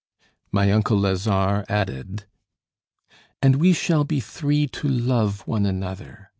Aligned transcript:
My 0.51 0.71
uncle 0.71 0.97
Lazare 0.97 1.63
added: 1.69 2.25
"And 3.39 3.57
we 3.57 3.71
shall 3.71 4.03
be 4.03 4.19
three 4.19 4.65
to 4.69 4.87
love 4.87 5.47
one 5.47 5.67
another. 5.67 6.29